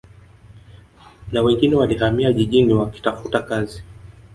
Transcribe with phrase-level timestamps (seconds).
[1.31, 3.83] Na wengine walihamia jijini wakitafuta kazi